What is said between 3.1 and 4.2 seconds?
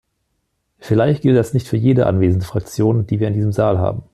wir in diesem Saal haben.